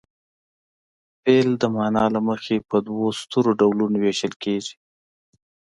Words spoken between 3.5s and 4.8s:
ډولونو ویشل کیږي.